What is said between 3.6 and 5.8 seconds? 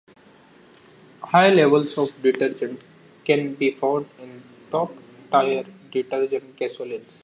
found in Top Tier